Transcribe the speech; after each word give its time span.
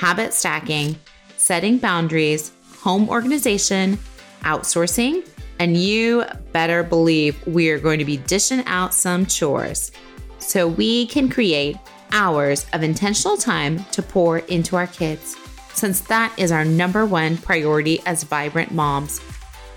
habit 0.00 0.32
stacking, 0.32 0.96
setting 1.36 1.76
boundaries, 1.76 2.52
home 2.78 3.06
organization, 3.10 3.98
outsourcing, 4.44 5.28
and 5.58 5.76
you 5.76 6.24
better 6.52 6.82
believe 6.82 7.46
we 7.46 7.68
are 7.68 7.78
going 7.78 7.98
to 7.98 8.04
be 8.06 8.16
dishing 8.16 8.64
out 8.64 8.94
some 8.94 9.26
chores 9.26 9.92
so 10.38 10.66
we 10.66 11.06
can 11.08 11.28
create 11.28 11.76
hours 12.12 12.64
of 12.72 12.82
intentional 12.82 13.36
time 13.36 13.84
to 13.92 14.00
pour 14.00 14.38
into 14.38 14.74
our 14.74 14.86
kids, 14.86 15.36
since 15.74 16.00
that 16.00 16.32
is 16.38 16.50
our 16.50 16.64
number 16.64 17.04
one 17.04 17.36
priority 17.36 18.00
as 18.06 18.22
vibrant 18.22 18.72
moms. 18.72 19.20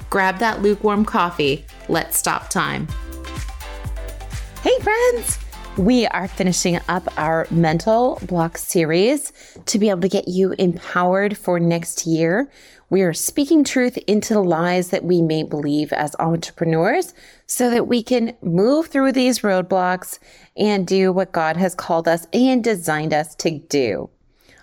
Grab 0.09 0.37
that 0.37 0.61
lukewarm 0.61 1.03
coffee. 1.03 1.65
Let's 1.89 2.17
stop 2.17 2.49
time. 2.49 2.87
Hey, 4.61 4.79
friends! 4.79 5.42
We 5.77 6.05
are 6.05 6.27
finishing 6.27 6.79
up 6.87 7.07
our 7.17 7.47
mental 7.49 8.19
block 8.27 8.59
series 8.59 9.33
to 9.65 9.79
be 9.79 9.89
able 9.89 10.01
to 10.01 10.07
get 10.07 10.27
you 10.27 10.53
empowered 10.59 11.35
for 11.35 11.59
next 11.59 12.05
year. 12.05 12.51
We 12.91 13.01
are 13.01 13.11
speaking 13.11 13.63
truth 13.63 13.97
into 14.05 14.35
the 14.35 14.43
lies 14.43 14.91
that 14.91 15.03
we 15.03 15.23
may 15.23 15.41
believe 15.41 15.91
as 15.91 16.15
entrepreneurs 16.19 17.15
so 17.47 17.71
that 17.71 17.87
we 17.87 18.03
can 18.03 18.37
move 18.43 18.87
through 18.87 19.13
these 19.13 19.39
roadblocks 19.39 20.19
and 20.55 20.85
do 20.85 21.11
what 21.11 21.31
God 21.31 21.57
has 21.57 21.73
called 21.73 22.07
us 22.07 22.27
and 22.31 22.63
designed 22.63 23.11
us 23.11 23.33
to 23.37 23.57
do. 23.57 24.11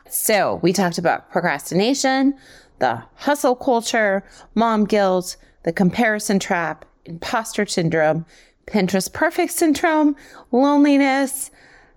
So 0.08 0.60
we 0.62 0.72
talked 0.72 0.98
about 0.98 1.32
procrastination, 1.32 2.34
the 2.78 3.02
hustle 3.16 3.56
culture, 3.56 4.24
mom 4.54 4.84
guilt, 4.84 5.36
the 5.64 5.72
comparison 5.72 6.38
trap, 6.38 6.84
imposter 7.04 7.66
syndrome, 7.66 8.26
Pinterest 8.70 9.12
perfect 9.12 9.52
syndrome, 9.52 10.14
loneliness, 10.52 11.50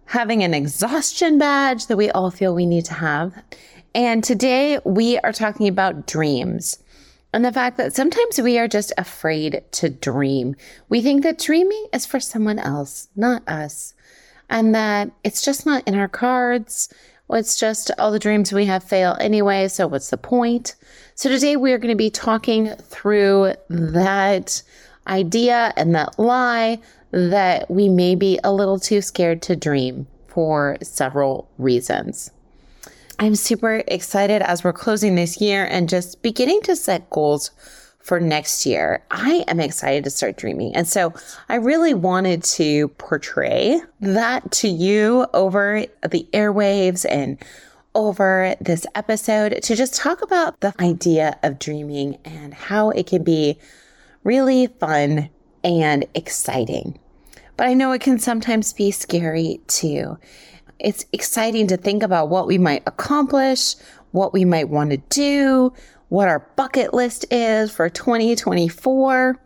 having 0.05 0.43
an 0.43 0.55
exhaustion 0.55 1.37
badge 1.37 1.85
that 1.85 1.97
we 1.97 2.09
all 2.09 2.31
feel 2.31 2.55
we 2.55 2.65
need 2.65 2.85
to 2.85 2.95
have. 2.95 3.33
And 3.93 4.23
today 4.23 4.79
we 4.83 5.19
are 5.19 5.31
talking 5.31 5.67
about 5.67 6.07
dreams 6.07 6.79
and 7.31 7.45
the 7.45 7.51
fact 7.51 7.77
that 7.77 7.93
sometimes 7.93 8.41
we 8.41 8.57
are 8.57 8.67
just 8.67 8.91
afraid 8.97 9.63
to 9.73 9.89
dream. 9.89 10.55
We 10.89 11.01
think 11.01 11.21
that 11.23 11.37
dreaming 11.37 11.85
is 11.93 12.07
for 12.07 12.19
someone 12.19 12.57
else, 12.57 13.07
not 13.15 13.47
us, 13.47 13.93
and 14.49 14.73
that 14.73 15.11
it's 15.23 15.43
just 15.43 15.67
not 15.67 15.87
in 15.87 15.95
our 15.95 16.07
cards. 16.07 16.91
It's 17.29 17.59
just 17.59 17.91
all 17.99 18.11
the 18.11 18.19
dreams 18.19 18.51
we 18.51 18.65
have 18.65 18.83
fail 18.83 19.15
anyway. 19.19 19.67
So, 19.67 19.87
what's 19.87 20.09
the 20.09 20.17
point? 20.17 20.75
So, 21.15 21.29
today 21.29 21.55
we 21.55 21.71
are 21.71 21.79
going 21.79 21.89
to 21.89 21.95
be 21.95 22.11
talking 22.11 22.69
through 22.69 23.53
that 23.69 24.61
idea 25.07 25.73
and 25.75 25.93
that 25.95 26.17
lie 26.17 26.79
that 27.11 27.69
we 27.69 27.89
may 27.89 28.15
be 28.15 28.39
a 28.43 28.51
little 28.51 28.79
too 28.79 29.01
scared 29.01 29.41
to 29.43 29.55
dream 29.55 30.07
for 30.27 30.77
several 30.81 31.49
reasons. 31.57 32.31
I'm 33.19 33.35
super 33.35 33.83
excited 33.87 34.41
as 34.41 34.63
we're 34.63 34.73
closing 34.73 35.15
this 35.15 35.39
year 35.39 35.65
and 35.65 35.87
just 35.87 36.21
beginning 36.23 36.61
to 36.63 36.75
set 36.75 37.09
goals 37.11 37.51
for 37.99 38.19
next 38.19 38.65
year. 38.65 39.03
I 39.11 39.45
am 39.47 39.59
excited 39.59 40.03
to 40.03 40.09
start 40.09 40.35
dreaming. 40.35 40.75
And 40.75 40.87
so 40.87 41.13
I 41.47 41.55
really 41.55 41.93
wanted 41.93 42.43
to 42.43 42.89
portray 42.89 43.79
that 44.01 44.51
to 44.53 44.67
you 44.67 45.25
over 45.33 45.85
the 46.09 46.27
airwaves 46.33 47.05
and 47.09 47.37
over 47.95 48.55
this 48.59 48.85
episode 48.95 49.61
to 49.61 49.75
just 49.75 49.95
talk 49.95 50.21
about 50.21 50.59
the 50.59 50.73
idea 50.81 51.37
of 51.43 51.59
dreaming 51.59 52.17
and 52.25 52.53
how 52.53 52.89
it 52.89 53.07
can 53.07 53.23
be 53.23 53.57
really 54.23 54.67
fun 54.67 55.29
and 55.63 56.05
exciting. 56.13 56.99
But 57.57 57.67
I 57.67 57.73
know 57.73 57.91
it 57.91 58.01
can 58.01 58.19
sometimes 58.19 58.73
be 58.73 58.91
scary 58.91 59.61
too. 59.67 60.17
It's 60.79 61.05
exciting 61.13 61.67
to 61.67 61.77
think 61.77 62.03
about 62.03 62.29
what 62.29 62.47
we 62.47 62.57
might 62.57 62.83
accomplish, 62.87 63.75
what 64.11 64.33
we 64.33 64.43
might 64.43 64.69
want 64.69 64.91
to 64.91 64.97
do, 65.09 65.73
what 66.09 66.27
our 66.27 66.47
bucket 66.55 66.93
list 66.93 67.25
is 67.31 67.71
for 67.71 67.89
2024. 67.89 69.39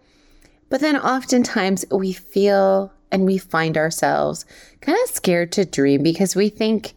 But 0.69 0.81
then 0.81 0.97
oftentimes 0.97 1.85
we 1.91 2.13
feel 2.13 2.91
and 3.11 3.25
we 3.25 3.37
find 3.37 3.77
ourselves 3.77 4.45
kind 4.81 4.97
of 5.03 5.09
scared 5.09 5.51
to 5.53 5.65
dream 5.65 6.03
because 6.03 6.35
we 6.35 6.49
think 6.49 6.93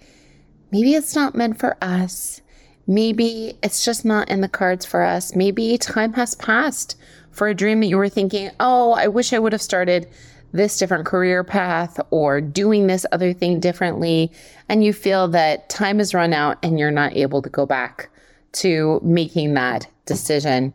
maybe 0.72 0.94
it's 0.94 1.14
not 1.14 1.34
meant 1.34 1.58
for 1.58 1.76
us. 1.80 2.40
Maybe 2.86 3.56
it's 3.62 3.84
just 3.84 4.04
not 4.04 4.28
in 4.28 4.40
the 4.40 4.48
cards 4.48 4.84
for 4.84 5.02
us. 5.02 5.36
Maybe 5.36 5.78
time 5.78 6.14
has 6.14 6.34
passed 6.34 6.96
for 7.30 7.48
a 7.48 7.54
dream 7.54 7.80
that 7.80 7.86
you 7.86 7.96
were 7.96 8.08
thinking, 8.08 8.50
oh, 8.60 8.92
I 8.92 9.08
wish 9.08 9.32
I 9.32 9.38
would 9.38 9.52
have 9.52 9.62
started 9.62 10.08
this 10.52 10.78
different 10.78 11.06
career 11.06 11.44
path 11.44 12.00
or 12.10 12.40
doing 12.40 12.86
this 12.86 13.06
other 13.12 13.32
thing 13.32 13.60
differently. 13.60 14.32
And 14.68 14.82
you 14.82 14.92
feel 14.92 15.28
that 15.28 15.68
time 15.68 15.98
has 15.98 16.14
run 16.14 16.32
out 16.32 16.58
and 16.62 16.78
you're 16.78 16.90
not 16.90 17.16
able 17.16 17.40
to 17.42 17.48
go 17.48 17.66
back 17.66 18.08
to 18.52 19.00
making 19.02 19.54
that 19.54 19.86
decision. 20.06 20.72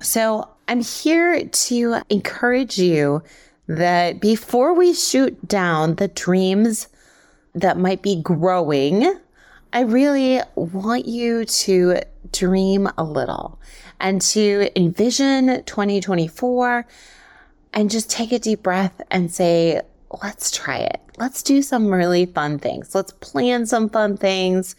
So 0.00 0.48
I'm 0.68 0.82
here 0.82 1.44
to 1.44 2.02
encourage 2.10 2.78
you 2.78 3.22
that 3.68 4.20
before 4.20 4.74
we 4.74 4.92
shoot 4.92 5.46
down 5.46 5.96
the 5.96 6.08
dreams 6.08 6.88
that 7.54 7.78
might 7.78 8.02
be 8.02 8.20
growing, 8.20 9.18
I 9.72 9.80
really 9.80 10.40
want 10.54 11.06
you 11.06 11.44
to 11.44 12.00
dream 12.32 12.88
a 12.96 13.04
little 13.04 13.58
and 14.00 14.20
to 14.20 14.70
envision 14.76 15.62
2024 15.64 16.86
and 17.72 17.90
just 17.90 18.10
take 18.10 18.32
a 18.32 18.38
deep 18.38 18.62
breath 18.62 19.00
and 19.10 19.30
say, 19.30 19.80
let's 20.22 20.50
try 20.50 20.78
it. 20.78 21.00
Let's 21.18 21.42
do 21.42 21.62
some 21.62 21.92
really 21.92 22.26
fun 22.26 22.58
things. 22.58 22.94
Let's 22.94 23.12
plan 23.12 23.66
some 23.66 23.88
fun 23.88 24.16
things 24.16 24.76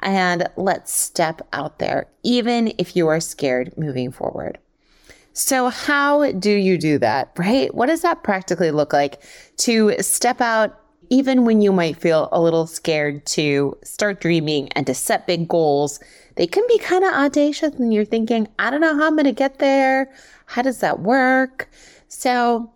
and 0.00 0.48
let's 0.56 0.92
step 0.94 1.46
out 1.52 1.78
there, 1.78 2.08
even 2.22 2.72
if 2.78 2.96
you 2.96 3.08
are 3.08 3.20
scared 3.20 3.76
moving 3.76 4.10
forward. 4.10 4.58
So, 5.32 5.68
how 5.68 6.32
do 6.32 6.50
you 6.50 6.76
do 6.76 6.98
that, 6.98 7.32
right? 7.38 7.72
What 7.72 7.86
does 7.86 8.02
that 8.02 8.22
practically 8.24 8.72
look 8.72 8.92
like 8.92 9.22
to 9.58 9.94
step 10.00 10.40
out 10.40 10.79
even 11.10 11.44
when 11.44 11.60
you 11.60 11.72
might 11.72 11.96
feel 11.96 12.28
a 12.30 12.40
little 12.40 12.66
scared 12.66 13.26
to 13.26 13.76
start 13.82 14.20
dreaming 14.20 14.68
and 14.70 14.86
to 14.86 14.94
set 14.94 15.26
big 15.26 15.48
goals, 15.48 16.00
they 16.36 16.46
can 16.46 16.64
be 16.68 16.78
kind 16.78 17.04
of 17.04 17.12
audacious 17.12 17.74
and 17.74 17.92
you're 17.92 18.04
thinking, 18.04 18.46
I 18.58 18.70
don't 18.70 18.80
know 18.80 18.96
how 18.96 19.08
I'm 19.08 19.16
going 19.16 19.24
to 19.24 19.32
get 19.32 19.58
there. 19.58 20.10
How 20.46 20.62
does 20.62 20.78
that 20.78 21.00
work? 21.00 21.68
So 22.08 22.72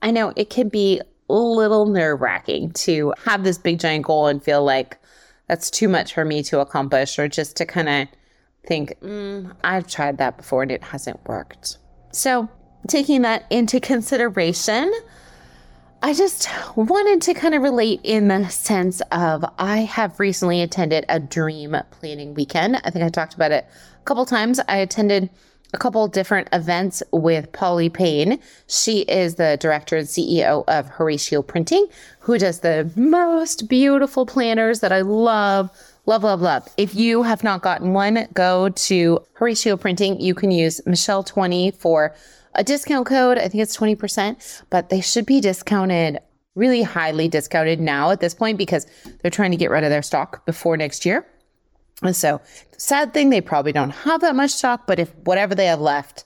I 0.00 0.12
know 0.12 0.32
it 0.36 0.48
can 0.48 0.68
be 0.68 1.00
a 1.28 1.34
little 1.34 1.86
nerve 1.86 2.20
wracking 2.20 2.70
to 2.72 3.12
have 3.24 3.42
this 3.42 3.58
big 3.58 3.80
giant 3.80 4.04
goal 4.04 4.28
and 4.28 4.42
feel 4.42 4.64
like 4.64 4.98
that's 5.48 5.68
too 5.68 5.88
much 5.88 6.14
for 6.14 6.24
me 6.24 6.42
to 6.44 6.60
accomplish 6.60 7.18
or 7.18 7.28
just 7.28 7.56
to 7.56 7.66
kind 7.66 7.88
of 7.88 8.08
think, 8.64 8.94
mm, 9.00 9.52
I've 9.64 9.88
tried 9.88 10.18
that 10.18 10.36
before 10.36 10.62
and 10.62 10.70
it 10.70 10.84
hasn't 10.84 11.20
worked. 11.26 11.78
So 12.12 12.48
taking 12.86 13.22
that 13.22 13.44
into 13.50 13.80
consideration, 13.80 14.92
I 16.04 16.14
just 16.14 16.48
wanted 16.74 17.22
to 17.22 17.34
kind 17.34 17.54
of 17.54 17.62
relate 17.62 18.00
in 18.02 18.26
the 18.26 18.48
sense 18.48 19.00
of 19.12 19.44
I 19.56 19.78
have 19.82 20.18
recently 20.18 20.60
attended 20.60 21.04
a 21.08 21.20
dream 21.20 21.76
planning 21.92 22.34
weekend. 22.34 22.80
I 22.82 22.90
think 22.90 23.04
I 23.04 23.08
talked 23.08 23.34
about 23.34 23.52
it 23.52 23.66
a 24.00 24.04
couple 24.04 24.26
times. 24.26 24.58
I 24.66 24.78
attended 24.78 25.30
a 25.72 25.78
couple 25.78 26.08
different 26.08 26.48
events 26.52 27.04
with 27.12 27.52
Polly 27.52 27.88
Payne. 27.88 28.40
She 28.66 29.02
is 29.02 29.36
the 29.36 29.56
director 29.60 29.96
and 29.96 30.08
CEO 30.08 30.64
of 30.66 30.90
Horacio 30.90 31.46
Printing, 31.46 31.86
who 32.18 32.36
does 32.36 32.60
the 32.60 32.90
most 32.96 33.68
beautiful 33.68 34.26
planners 34.26 34.80
that 34.80 34.90
I 34.90 35.02
love. 35.02 35.70
Love, 36.06 36.24
love, 36.24 36.40
love. 36.40 36.66
If 36.76 36.96
you 36.96 37.22
have 37.22 37.44
not 37.44 37.62
gotten 37.62 37.92
one, 37.92 38.26
go 38.34 38.70
to 38.70 39.24
Horacio 39.38 39.80
Printing. 39.80 40.20
You 40.20 40.34
can 40.34 40.50
use 40.50 40.80
Michelle20 40.84 41.76
for 41.76 42.12
a 42.54 42.64
discount 42.64 43.06
code. 43.06 43.38
I 43.38 43.48
think 43.48 43.62
it's 43.62 43.76
20%, 43.76 44.62
but 44.70 44.88
they 44.88 45.00
should 45.00 45.26
be 45.26 45.40
discounted, 45.40 46.18
really 46.54 46.82
highly 46.82 47.28
discounted 47.28 47.80
now 47.80 48.10
at 48.10 48.20
this 48.20 48.34
point 48.34 48.58
because 48.58 48.86
they're 49.20 49.30
trying 49.30 49.50
to 49.52 49.56
get 49.56 49.70
rid 49.70 49.84
of 49.84 49.90
their 49.90 50.02
stock 50.02 50.44
before 50.46 50.76
next 50.76 51.06
year. 51.06 51.26
And 52.02 52.16
so, 52.16 52.40
sad 52.76 53.14
thing, 53.14 53.30
they 53.30 53.40
probably 53.40 53.72
don't 53.72 53.90
have 53.90 54.20
that 54.22 54.34
much 54.34 54.50
stock, 54.50 54.86
but 54.86 54.98
if 54.98 55.14
whatever 55.24 55.54
they 55.54 55.66
have 55.66 55.80
left, 55.80 56.24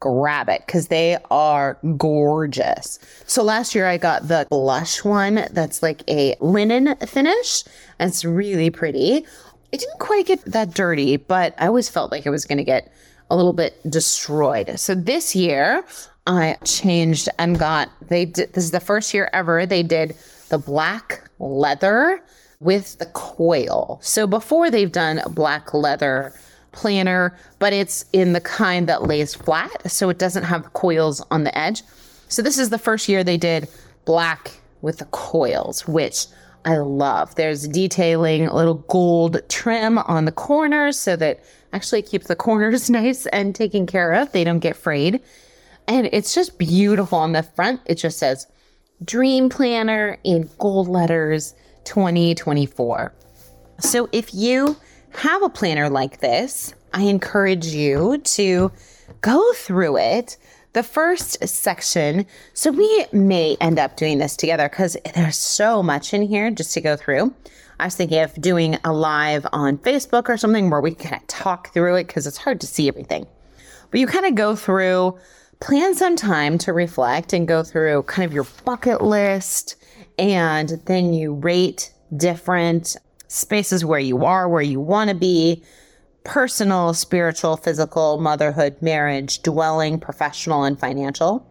grab 0.00 0.48
it 0.48 0.62
because 0.66 0.88
they 0.88 1.18
are 1.30 1.78
gorgeous. 1.96 2.98
So 3.26 3.42
last 3.42 3.74
year 3.74 3.86
I 3.86 3.98
got 3.98 4.28
the 4.28 4.46
blush 4.48 5.04
one 5.04 5.46
that's 5.50 5.82
like 5.82 6.02
a 6.08 6.36
linen 6.40 6.96
finish 7.06 7.64
and 7.98 8.08
it's 8.08 8.24
really 8.24 8.70
pretty. 8.70 9.26
It 9.70 9.80
didn't 9.80 9.98
quite 9.98 10.26
get 10.26 10.44
that 10.46 10.72
dirty, 10.72 11.16
but 11.16 11.54
I 11.58 11.66
always 11.66 11.88
felt 11.88 12.12
like 12.12 12.24
it 12.26 12.30
was 12.30 12.44
going 12.44 12.58
to 12.58 12.64
get 12.64 12.92
a 13.30 13.36
little 13.36 13.52
bit 13.52 13.78
destroyed. 13.90 14.78
So 14.78 14.94
this 14.94 15.36
year 15.36 15.84
I 16.26 16.56
changed 16.64 17.28
and 17.38 17.58
got 17.58 17.88
they 18.08 18.26
did 18.26 18.52
this 18.52 18.64
is 18.64 18.70
the 18.70 18.80
first 18.80 19.14
year 19.14 19.30
ever 19.32 19.66
they 19.66 19.82
did 19.82 20.16
the 20.48 20.58
black 20.58 21.28
leather 21.38 22.22
with 22.60 22.98
the 22.98 23.06
coil. 23.06 23.98
So 24.02 24.26
before 24.26 24.70
they've 24.70 24.90
done 24.90 25.18
a 25.18 25.28
black 25.28 25.72
leather 25.72 26.34
planner, 26.72 27.36
but 27.58 27.72
it's 27.72 28.04
in 28.12 28.32
the 28.32 28.40
kind 28.40 28.88
that 28.88 29.04
lays 29.04 29.34
flat, 29.34 29.90
so 29.90 30.08
it 30.10 30.18
doesn't 30.18 30.44
have 30.44 30.72
coils 30.72 31.24
on 31.30 31.44
the 31.44 31.56
edge. 31.56 31.82
So 32.28 32.42
this 32.42 32.58
is 32.58 32.70
the 32.70 32.78
first 32.78 33.08
year 33.08 33.24
they 33.24 33.36
did 33.36 33.68
black 34.04 34.60
with 34.82 34.98
the 34.98 35.06
coils, 35.06 35.86
which 35.88 36.26
I 36.68 36.76
love. 36.76 37.34
There's 37.34 37.66
detailing, 37.66 38.46
a 38.46 38.54
little 38.54 38.74
gold 38.74 39.40
trim 39.48 39.96
on 39.96 40.26
the 40.26 40.32
corners 40.32 40.98
so 40.98 41.16
that 41.16 41.42
actually 41.72 42.02
keeps 42.02 42.26
the 42.26 42.36
corners 42.36 42.90
nice 42.90 43.24
and 43.28 43.54
taken 43.54 43.86
care 43.86 44.12
of. 44.12 44.32
They 44.32 44.44
don't 44.44 44.58
get 44.58 44.76
frayed. 44.76 45.22
And 45.86 46.10
it's 46.12 46.34
just 46.34 46.58
beautiful 46.58 47.16
on 47.20 47.32
the 47.32 47.42
front. 47.42 47.80
It 47.86 47.94
just 47.94 48.18
says 48.18 48.46
Dream 49.02 49.48
Planner 49.48 50.18
in 50.24 50.50
gold 50.58 50.88
letters 50.88 51.54
2024. 51.84 53.14
So 53.80 54.10
if 54.12 54.34
you 54.34 54.76
have 55.14 55.42
a 55.42 55.48
planner 55.48 55.88
like 55.88 56.20
this, 56.20 56.74
I 56.92 57.04
encourage 57.04 57.68
you 57.68 58.18
to 58.18 58.70
go 59.22 59.52
through 59.54 59.96
it. 59.96 60.36
The 60.78 60.84
first 60.84 61.44
section, 61.44 62.24
so 62.54 62.70
we 62.70 63.06
may 63.10 63.56
end 63.60 63.80
up 63.80 63.96
doing 63.96 64.18
this 64.18 64.36
together 64.36 64.68
because 64.68 64.96
there's 65.12 65.36
so 65.36 65.82
much 65.82 66.14
in 66.14 66.22
here 66.22 66.52
just 66.52 66.72
to 66.74 66.80
go 66.80 66.94
through. 66.94 67.34
I 67.80 67.86
was 67.86 67.96
thinking 67.96 68.20
of 68.20 68.40
doing 68.40 68.78
a 68.84 68.92
live 68.92 69.44
on 69.52 69.78
Facebook 69.78 70.28
or 70.28 70.36
something 70.36 70.70
where 70.70 70.80
we 70.80 70.94
kind 70.94 71.16
of 71.16 71.26
talk 71.26 71.72
through 71.72 71.96
it 71.96 72.06
because 72.06 72.28
it's 72.28 72.36
hard 72.36 72.60
to 72.60 72.68
see 72.68 72.86
everything. 72.86 73.26
But 73.90 73.98
you 73.98 74.06
kind 74.06 74.24
of 74.24 74.36
go 74.36 74.54
through, 74.54 75.18
plan 75.58 75.96
some 75.96 76.14
time 76.14 76.58
to 76.58 76.72
reflect 76.72 77.32
and 77.32 77.48
go 77.48 77.64
through 77.64 78.04
kind 78.04 78.24
of 78.24 78.32
your 78.32 78.46
bucket 78.64 79.02
list, 79.02 79.74
and 80.16 80.80
then 80.84 81.12
you 81.12 81.34
rate 81.34 81.92
different 82.16 82.96
spaces 83.26 83.84
where 83.84 83.98
you 83.98 84.24
are, 84.24 84.48
where 84.48 84.62
you 84.62 84.78
want 84.78 85.10
to 85.10 85.16
be 85.16 85.60
personal, 86.28 86.92
spiritual, 86.92 87.56
physical, 87.56 88.20
motherhood, 88.20 88.76
marriage, 88.82 89.40
dwelling, 89.40 89.98
professional, 89.98 90.64
and 90.64 90.78
financial. 90.78 91.44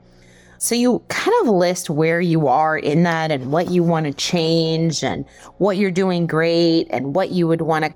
So 0.59 0.75
you 0.75 1.01
kind 1.07 1.35
of 1.41 1.47
list 1.47 1.89
where 1.89 2.21
you 2.21 2.47
are 2.47 2.77
in 2.77 3.01
that 3.01 3.31
and 3.31 3.51
what 3.51 3.71
you 3.71 3.81
want 3.81 4.05
to 4.05 4.13
change 4.13 5.03
and 5.03 5.25
what 5.57 5.77
you're 5.77 5.89
doing 5.89 6.27
great 6.27 6.85
and 6.91 7.15
what 7.15 7.31
you 7.31 7.47
would 7.47 7.61
want 7.61 7.85
to 7.85 7.93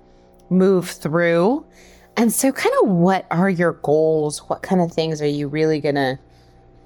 move 0.50 0.90
through. 0.90 1.64
And 2.18 2.34
so, 2.34 2.52
kind 2.52 2.74
of, 2.82 2.90
what 2.90 3.28
are 3.30 3.50
your 3.50 3.74
goals? 3.74 4.40
What 4.50 4.64
kind 4.64 4.82
of 4.82 4.92
things 4.92 5.22
are 5.22 5.28
you 5.28 5.48
really 5.48 5.80
going 5.80 5.96
to 5.96 6.18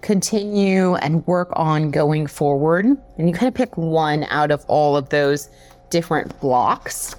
continue 0.01 0.95
and 0.95 1.25
work 1.25 1.49
on 1.53 1.89
going 1.89 2.27
forward? 2.27 2.85
And 3.17 3.29
you 3.29 3.33
kind 3.33 3.47
of 3.47 3.53
pick 3.53 3.77
one 3.77 4.25
out 4.25 4.51
of 4.51 4.65
all 4.67 4.97
of 4.97 5.07
those 5.07 5.49
different 5.89 6.37
blocks. 6.41 7.15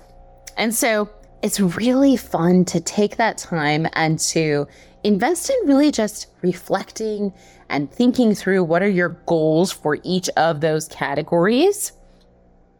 And 0.58 0.75
so 0.75 1.08
it's 1.42 1.60
really 1.60 2.16
fun 2.16 2.64
to 2.66 2.80
take 2.80 3.16
that 3.16 3.38
time 3.38 3.86
and 3.92 4.18
to 4.18 4.66
invest 5.04 5.50
in 5.50 5.68
really 5.68 5.90
just 5.90 6.26
reflecting 6.42 7.32
and 7.68 7.90
thinking 7.90 8.34
through 8.34 8.64
what 8.64 8.82
are 8.82 8.88
your 8.88 9.10
goals 9.26 9.72
for 9.72 9.98
each 10.02 10.28
of 10.30 10.60
those 10.60 10.88
categories. 10.88 11.92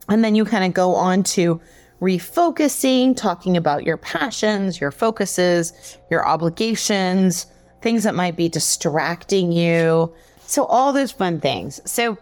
And 0.09 0.25
then 0.25 0.35
you 0.35 0.45
kind 0.45 0.65
of 0.65 0.75
go 0.75 0.95
on 0.95 1.23
to 1.25 1.61
refocusing, 2.01 3.17
talking 3.17 3.57
about 3.57 3.85
your 3.85 3.97
passions, 3.97 4.81
your 4.81 4.91
focuses, 4.91 5.99
your 6.11 6.27
obligations, 6.27 7.47
things 7.83 8.05
that 8.05 8.15
might 8.15 8.37
be 8.37 8.49
distracting 8.49 9.53
you. 9.53 10.13
So, 10.47 10.65
all 10.67 10.93
those 10.93 11.13
fun 11.13 11.41
things. 11.41 11.81
So, 11.91 12.19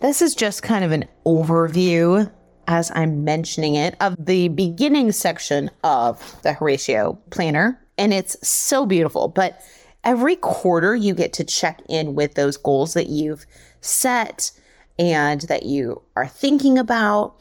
this 0.00 0.22
is 0.22 0.34
just 0.34 0.62
kind 0.62 0.84
of 0.84 0.92
an 0.92 1.04
overview 1.26 2.30
as 2.70 2.92
I'm 2.94 3.24
mentioning 3.24 3.74
it, 3.74 3.96
of 4.00 4.14
the 4.18 4.46
beginning 4.48 5.10
section 5.10 5.70
of 5.82 6.40
the 6.42 6.52
Horacio 6.52 7.18
planner. 7.30 7.80
And 7.98 8.14
it's 8.14 8.36
so 8.46 8.86
beautiful. 8.86 9.26
But 9.26 9.60
every 10.04 10.36
quarter, 10.36 10.94
you 10.94 11.12
get 11.14 11.32
to 11.34 11.44
check 11.44 11.82
in 11.88 12.14
with 12.14 12.34
those 12.34 12.56
goals 12.56 12.94
that 12.94 13.08
you've 13.08 13.44
set 13.80 14.52
and 15.00 15.40
that 15.42 15.64
you 15.64 16.00
are 16.14 16.28
thinking 16.28 16.78
about. 16.78 17.34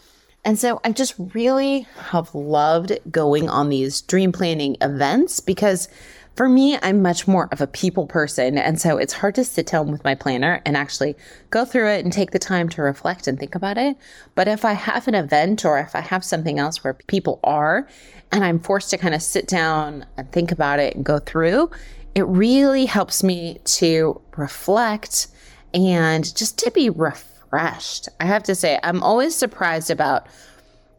And 0.44 0.58
so 0.58 0.81
I 0.84 0.92
just 0.94 1.14
really 1.36 1.81
have 2.10 2.34
loved 2.34 2.98
going 3.12 3.50
on 3.50 3.70
these 3.70 4.02
dream 4.02 4.31
planning 4.31 4.78
events 4.81 5.40
because 5.40 5.90
for 6.36 6.48
me, 6.48 6.78
I'm 6.81 7.02
much 7.02 7.28
more 7.28 7.50
of 7.52 7.60
a 7.60 7.68
people 7.68 8.08
person. 8.08 8.58
And 8.58 8.80
so 8.80 8.98
it's 8.98 9.14
hard 9.14 9.36
to 9.36 9.44
sit 9.44 9.68
down 9.68 9.92
with 9.92 10.04
my 10.04 10.16
planner 10.16 10.62
and 10.66 10.78
actually 10.78 11.16
go 11.50 11.66
through 11.66 11.90
it 11.90 12.04
and 12.04 12.14
take 12.14 12.31
the 12.31 12.40
time 12.40 12.70
to 12.70 12.81
reflect 12.81 13.28
and 13.28 13.38
think 13.38 13.56
about 13.56 13.78
it. 13.78 13.98
But 14.36 14.48
if 14.48 14.64
I 14.64 14.74
have 14.74 15.08
an 15.08 15.16
event 15.16 15.66
or 15.66 15.80
if 15.80 15.96
I 15.96 16.02
have 16.02 16.24
something 16.24 16.58
else 16.58 16.84
where 16.84 16.94
people 16.94 17.40
are 17.44 17.88
and 18.31 18.44
I'm 18.44 18.60
forced 18.60 18.90
to 18.92 18.98
kind 18.98 19.14
of 19.14 19.22
sit 19.22 19.48
down 19.48 20.06
and 20.16 20.31
think 20.31 20.52
about 20.52 20.80
it 20.80 20.96
and 20.96 21.04
go 21.04 21.20
through, 21.20 21.72
it 22.16 22.24
really 22.24 22.86
helps 22.86 23.24
me 23.24 23.60
to 23.66 24.22
reflect 24.38 25.28
and 25.74 26.24
just 26.36 26.58
to 26.60 26.72
be 26.72 26.90
refreshed. 26.90 28.08
I 28.20 28.26
have 28.26 28.44
to 28.44 28.56
say, 28.56 28.80
I'm 28.84 29.04
always 29.04 29.36
surprised 29.36 29.92
about 29.92 30.28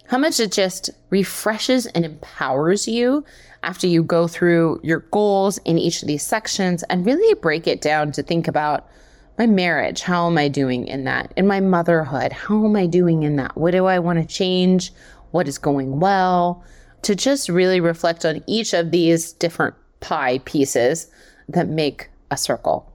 how 0.08 0.18
much 0.18 0.40
it 0.40 0.50
just 0.52 0.90
refreshes 1.10 1.86
and 1.86 2.04
empowers 2.04 2.88
you 2.88 3.24
after 3.62 3.86
you 3.86 4.02
go 4.02 4.26
through 4.26 4.80
your 4.82 5.00
goals 5.10 5.58
in 5.58 5.78
each 5.78 6.02
of 6.02 6.08
these 6.08 6.22
sections 6.22 6.82
and 6.84 7.04
really 7.04 7.34
break 7.34 7.66
it 7.66 7.80
down 7.80 8.12
to 8.12 8.22
think 8.22 8.48
about 8.48 8.88
my 9.38 9.46
marriage, 9.46 10.02
how 10.02 10.26
am 10.26 10.38
I 10.38 10.48
doing 10.48 10.86
in 10.86 11.04
that? 11.04 11.32
In 11.36 11.46
my 11.46 11.60
motherhood, 11.60 12.32
how 12.32 12.64
am 12.64 12.76
I 12.76 12.86
doing 12.86 13.22
in 13.22 13.36
that? 13.36 13.56
What 13.56 13.72
do 13.72 13.86
I 13.86 13.98
want 13.98 14.18
to 14.18 14.26
change? 14.26 14.92
What 15.30 15.48
is 15.48 15.58
going 15.58 16.00
well? 16.00 16.64
To 17.02 17.14
just 17.14 17.48
really 17.48 17.80
reflect 17.80 18.24
on 18.24 18.42
each 18.46 18.74
of 18.74 18.90
these 18.90 19.32
different 19.32 19.74
pie 20.00 20.38
pieces 20.40 21.10
that 21.48 21.68
make 21.68 22.10
a 22.30 22.36
circle. 22.36 22.90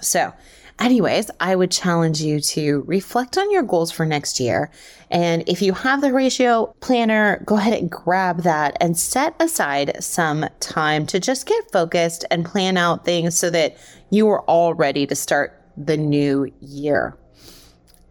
So, 0.00 0.32
anyways, 0.78 1.30
I 1.40 1.56
would 1.56 1.70
challenge 1.70 2.20
you 2.20 2.40
to 2.40 2.82
reflect 2.86 3.36
on 3.36 3.50
your 3.50 3.62
goals 3.62 3.90
for 3.90 4.06
next 4.06 4.40
year. 4.40 4.70
And 5.10 5.42
if 5.48 5.62
you 5.62 5.72
have 5.72 6.00
the 6.00 6.12
ratio 6.12 6.74
planner, 6.80 7.42
go 7.44 7.56
ahead 7.56 7.78
and 7.78 7.90
grab 7.90 8.42
that 8.42 8.76
and 8.80 8.96
set 8.96 9.34
aside 9.40 10.02
some 10.02 10.46
time 10.60 11.06
to 11.06 11.20
just 11.20 11.46
get 11.46 11.70
focused 11.72 12.24
and 12.30 12.44
plan 12.44 12.76
out 12.76 13.04
things 13.04 13.38
so 13.38 13.50
that 13.50 13.76
you 14.10 14.28
are 14.28 14.42
all 14.42 14.74
ready 14.74 15.06
to 15.06 15.14
start 15.14 15.60
the 15.76 15.96
new 15.96 16.52
year. 16.60 17.16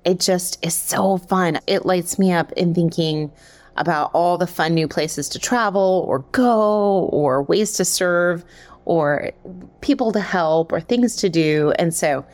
It 0.05 0.19
just 0.19 0.63
is 0.65 0.73
so 0.73 1.17
fun. 1.17 1.59
It 1.67 1.85
lights 1.85 2.17
me 2.17 2.31
up 2.31 2.51
in 2.53 2.73
thinking 2.73 3.31
about 3.75 4.09
all 4.13 4.37
the 4.37 4.47
fun 4.47 4.73
new 4.73 4.87
places 4.87 5.29
to 5.29 5.39
travel 5.39 6.05
or 6.07 6.19
go 6.31 7.09
or 7.11 7.43
ways 7.43 7.73
to 7.73 7.85
serve 7.85 8.43
or 8.85 9.31
people 9.81 10.11
to 10.13 10.21
help 10.21 10.71
or 10.71 10.79
things 10.79 11.15
to 11.17 11.29
do. 11.29 11.73
And 11.77 11.93
so 11.93 12.25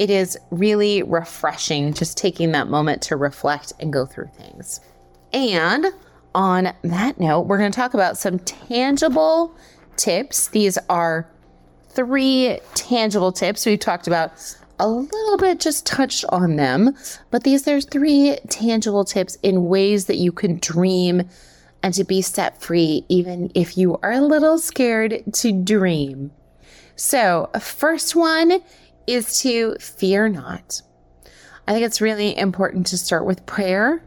it 0.00 0.08
is 0.08 0.38
really 0.50 1.02
refreshing 1.02 1.92
just 1.92 2.16
taking 2.16 2.52
that 2.52 2.68
moment 2.68 3.02
to 3.02 3.16
reflect 3.16 3.74
and 3.78 3.92
go 3.92 4.06
through 4.06 4.30
things. 4.34 4.80
And 5.34 5.88
on 6.34 6.72
that 6.82 7.20
note, 7.20 7.42
we're 7.42 7.58
going 7.58 7.70
to 7.70 7.76
talk 7.76 7.92
about 7.92 8.16
some 8.16 8.38
tangible 8.38 9.54
tips. 9.96 10.48
These 10.48 10.78
are 10.88 11.30
three 11.90 12.60
tangible 12.74 13.30
tips. 13.30 13.66
We've 13.66 13.78
talked 13.78 14.06
about 14.06 14.32
a 14.78 14.88
little 14.88 15.36
bit, 15.36 15.60
just 15.60 15.84
touched 15.84 16.24
on 16.30 16.56
them, 16.56 16.96
but 17.30 17.44
these 17.44 17.64
there's 17.64 17.84
three 17.84 18.38
tangible 18.48 19.04
tips 19.04 19.36
in 19.42 19.66
ways 19.66 20.06
that 20.06 20.16
you 20.16 20.32
can 20.32 20.56
dream 20.60 21.28
and 21.82 21.92
to 21.92 22.04
be 22.04 22.22
set 22.22 22.62
free, 22.62 23.04
even 23.10 23.52
if 23.54 23.76
you 23.76 23.98
are 24.02 24.12
a 24.12 24.22
little 24.22 24.56
scared 24.56 25.22
to 25.34 25.52
dream. 25.52 26.30
So, 26.96 27.50
first 27.60 28.16
one 28.16 28.62
is 29.06 29.40
to 29.40 29.76
fear 29.80 30.28
not. 30.28 30.82
I 31.66 31.72
think 31.72 31.84
it's 31.84 32.00
really 32.00 32.36
important 32.36 32.86
to 32.88 32.98
start 32.98 33.24
with 33.24 33.46
prayer 33.46 34.02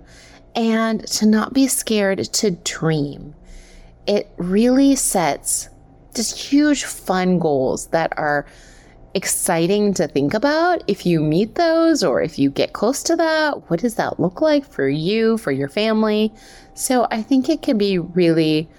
and 0.56 1.06
to 1.08 1.26
not 1.26 1.54
be 1.54 1.68
scared 1.68 2.24
to 2.26 2.52
dream. 2.52 3.36
It 4.06 4.30
really 4.38 4.96
sets 4.96 5.70
just 6.14 6.38
huge 6.38 6.84
fun 6.84 7.40
goals 7.40 7.88
that 7.88 8.14
are 8.18 8.46
exciting 9.16 9.94
to 9.94 10.08
think 10.08 10.34
about 10.34 10.84
if 10.88 11.06
you 11.06 11.20
meet 11.20 11.56
those 11.56 12.04
or 12.04 12.22
if 12.22 12.40
you 12.40 12.50
get 12.50 12.74
close 12.74 13.04
to 13.04 13.16
that. 13.16 13.70
What 13.70 13.80
does 13.80 13.96
that 13.96 14.20
look 14.20 14.42
like 14.42 14.66
for 14.66 14.88
you, 14.88 15.38
for 15.38 15.52
your 15.52 15.70
family? 15.70 16.34
So 16.74 17.08
I 17.12 17.22
think 17.22 17.50
it 17.50 17.62
can 17.62 17.78
be 17.78 18.00
really 18.00 18.70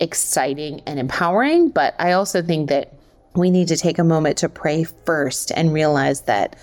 exciting 0.00 0.80
and 0.86 0.98
empowering, 0.98 1.70
but 1.70 1.94
I 1.98 2.12
also 2.12 2.42
think 2.42 2.68
that 2.68 2.92
we 3.38 3.50
need 3.50 3.68
to 3.68 3.76
take 3.76 3.98
a 3.98 4.04
moment 4.04 4.38
to 4.38 4.48
pray 4.48 4.84
first 4.84 5.50
and 5.54 5.72
realize 5.72 6.22
that 6.22 6.56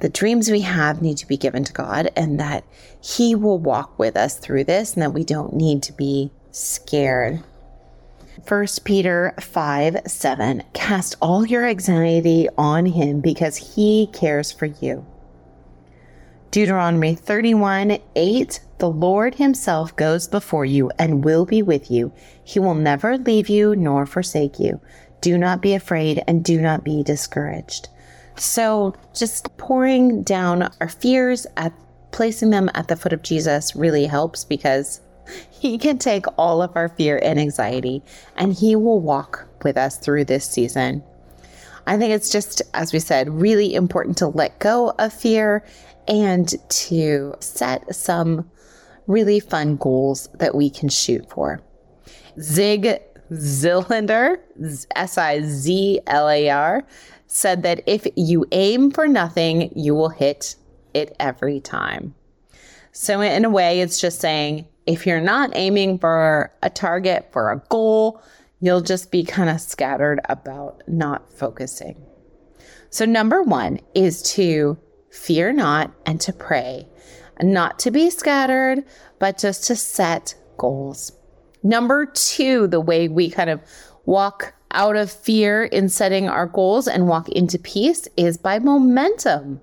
the 0.00 0.08
dreams 0.08 0.50
we 0.50 0.60
have 0.60 1.00
need 1.00 1.16
to 1.18 1.26
be 1.26 1.36
given 1.36 1.64
to 1.64 1.72
God 1.72 2.10
and 2.16 2.38
that 2.38 2.64
He 3.00 3.34
will 3.34 3.58
walk 3.58 3.98
with 3.98 4.16
us 4.16 4.38
through 4.38 4.64
this 4.64 4.94
and 4.94 5.02
that 5.02 5.14
we 5.14 5.24
don't 5.24 5.54
need 5.54 5.82
to 5.84 5.92
be 5.92 6.30
scared. 6.50 7.42
1 8.46 8.66
Peter 8.84 9.34
5 9.40 10.02
7 10.06 10.62
Cast 10.74 11.16
all 11.22 11.46
your 11.46 11.64
anxiety 11.64 12.48
on 12.58 12.86
Him 12.86 13.20
because 13.20 13.74
He 13.74 14.08
cares 14.12 14.52
for 14.52 14.66
you. 14.66 15.06
Deuteronomy 16.50 17.14
31 17.14 17.98
8 18.14 18.60
The 18.78 18.90
Lord 18.90 19.34
Himself 19.36 19.96
goes 19.96 20.28
before 20.28 20.64
you 20.64 20.90
and 20.98 21.24
will 21.24 21.46
be 21.46 21.62
with 21.62 21.90
you. 21.90 22.12
He 22.44 22.58
will 22.58 22.74
never 22.74 23.16
leave 23.16 23.48
you 23.48 23.74
nor 23.74 24.04
forsake 24.06 24.58
you. 24.58 24.80
Do 25.20 25.38
not 25.38 25.60
be 25.60 25.74
afraid 25.74 26.22
and 26.26 26.44
do 26.44 26.60
not 26.60 26.84
be 26.84 27.02
discouraged. 27.02 27.88
So, 28.36 28.94
just 29.14 29.56
pouring 29.56 30.22
down 30.22 30.70
our 30.80 30.88
fears 30.88 31.46
at 31.56 31.72
placing 32.12 32.50
them 32.50 32.70
at 32.74 32.88
the 32.88 32.96
foot 32.96 33.12
of 33.12 33.22
Jesus 33.22 33.74
really 33.74 34.06
helps 34.06 34.44
because 34.44 35.00
he 35.50 35.78
can 35.78 35.98
take 35.98 36.26
all 36.38 36.62
of 36.62 36.76
our 36.76 36.88
fear 36.88 37.18
and 37.22 37.38
anxiety 37.38 38.02
and 38.36 38.52
he 38.52 38.76
will 38.76 39.00
walk 39.00 39.46
with 39.62 39.76
us 39.76 39.98
through 39.98 40.24
this 40.24 40.48
season. 40.48 41.02
I 41.86 41.96
think 41.96 42.12
it's 42.12 42.30
just, 42.30 42.62
as 42.74 42.92
we 42.92 42.98
said, 42.98 43.28
really 43.28 43.74
important 43.74 44.18
to 44.18 44.26
let 44.26 44.58
go 44.58 44.90
of 44.98 45.12
fear 45.12 45.64
and 46.08 46.52
to 46.68 47.34
set 47.40 47.94
some 47.94 48.50
really 49.06 49.38
fun 49.38 49.76
goals 49.76 50.28
that 50.34 50.54
we 50.54 50.68
can 50.68 50.88
shoot 50.88 51.28
for. 51.30 51.62
Zig 52.40 53.00
Ziglar, 53.32 54.38
S 54.94 55.18
I 55.18 55.40
Z 55.42 56.00
L 56.06 56.28
A 56.28 56.50
R, 56.50 56.84
said 57.26 57.62
that 57.62 57.82
if 57.86 58.06
you 58.16 58.46
aim 58.52 58.90
for 58.90 59.08
nothing, 59.08 59.72
you 59.74 59.94
will 59.94 60.10
hit 60.10 60.56
it 60.94 61.14
every 61.18 61.60
time. 61.60 62.14
So, 62.92 63.20
in 63.20 63.44
a 63.44 63.50
way, 63.50 63.80
it's 63.80 64.00
just 64.00 64.20
saying 64.20 64.66
if 64.86 65.06
you're 65.06 65.20
not 65.20 65.50
aiming 65.54 65.98
for 65.98 66.52
a 66.62 66.70
target, 66.70 67.28
for 67.32 67.50
a 67.50 67.62
goal, 67.68 68.22
you'll 68.60 68.80
just 68.80 69.10
be 69.10 69.24
kind 69.24 69.50
of 69.50 69.60
scattered 69.60 70.20
about 70.28 70.82
not 70.86 71.30
focusing. 71.32 72.00
So, 72.90 73.04
number 73.04 73.42
one 73.42 73.80
is 73.94 74.22
to 74.34 74.78
fear 75.10 75.52
not 75.52 75.92
and 76.06 76.20
to 76.22 76.32
pray, 76.32 76.88
not 77.42 77.78
to 77.80 77.90
be 77.90 78.08
scattered, 78.10 78.84
but 79.18 79.38
just 79.38 79.64
to 79.64 79.76
set 79.76 80.34
goals. 80.56 81.12
Number 81.66 82.06
two, 82.06 82.68
the 82.68 82.80
way 82.80 83.08
we 83.08 83.28
kind 83.28 83.50
of 83.50 83.60
walk 84.04 84.54
out 84.70 84.94
of 84.94 85.10
fear 85.10 85.64
in 85.64 85.88
setting 85.88 86.28
our 86.28 86.46
goals 86.46 86.86
and 86.86 87.08
walk 87.08 87.28
into 87.30 87.58
peace 87.58 88.06
is 88.16 88.38
by 88.38 88.60
momentum. 88.60 89.60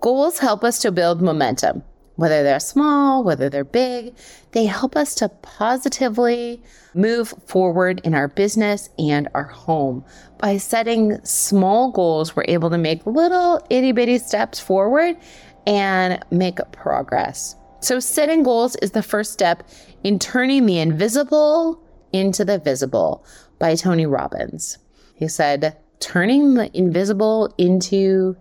Goals 0.00 0.38
help 0.38 0.64
us 0.64 0.78
to 0.78 0.90
build 0.90 1.20
momentum, 1.20 1.82
whether 2.16 2.42
they're 2.42 2.60
small, 2.60 3.22
whether 3.22 3.50
they're 3.50 3.62
big. 3.62 4.16
They 4.52 4.64
help 4.64 4.96
us 4.96 5.14
to 5.16 5.28
positively 5.28 6.62
move 6.94 7.34
forward 7.46 8.00
in 8.04 8.14
our 8.14 8.28
business 8.28 8.88
and 8.98 9.28
our 9.34 9.44
home. 9.44 10.02
By 10.38 10.56
setting 10.56 11.22
small 11.26 11.90
goals, 11.92 12.34
we're 12.34 12.46
able 12.48 12.70
to 12.70 12.78
make 12.78 13.04
little 13.04 13.62
itty 13.68 13.92
bitty 13.92 14.16
steps 14.16 14.60
forward 14.60 15.18
and 15.66 16.24
make 16.30 16.56
progress. 16.72 17.56
So, 17.84 18.00
setting 18.00 18.44
goals 18.44 18.76
is 18.76 18.92
the 18.92 19.02
first 19.02 19.34
step 19.34 19.68
in 20.02 20.18
turning 20.18 20.64
the 20.64 20.78
invisible 20.78 21.82
into 22.14 22.42
the 22.42 22.58
visible 22.58 23.26
by 23.58 23.74
Tony 23.74 24.06
Robbins. 24.06 24.78
He 25.16 25.28
said, 25.28 25.76
turning 26.00 26.54
the 26.54 26.74
invisible 26.74 27.54
into 27.58 28.38